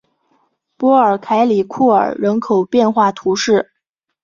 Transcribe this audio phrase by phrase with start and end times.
[0.77, 3.71] 波尔凯里库尔人口变化图示